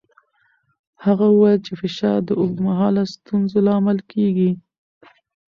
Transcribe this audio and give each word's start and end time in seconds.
هغه 1.05 1.25
وویل 1.29 1.59
چې 1.67 1.73
فشار 1.81 2.17
د 2.25 2.29
اوږدمهاله 2.39 3.03
ستونزو 3.13 3.57
لامل 3.67 3.99
کېږي. 4.11 4.51